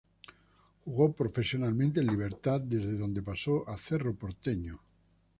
[0.83, 4.81] Jugó profesionalmente en Libertad desde dónde pasó a Cerro Porteño.